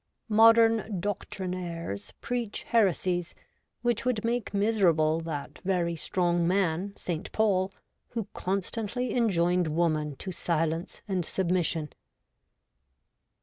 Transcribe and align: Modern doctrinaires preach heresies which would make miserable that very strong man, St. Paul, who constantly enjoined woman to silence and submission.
Modern 0.29 0.99
doctrinaires 0.99 2.11
preach 2.21 2.63
heresies 2.63 3.35
which 3.83 4.03
would 4.03 4.25
make 4.25 4.51
miserable 4.51 5.19
that 5.21 5.59
very 5.59 5.95
strong 5.95 6.47
man, 6.47 6.93
St. 6.95 7.31
Paul, 7.31 7.71
who 8.07 8.27
constantly 8.33 9.13
enjoined 9.13 9.67
woman 9.67 10.15
to 10.15 10.31
silence 10.31 11.03
and 11.07 11.23
submission. 11.23 11.93